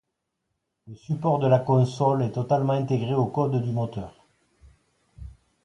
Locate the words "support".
0.95-1.37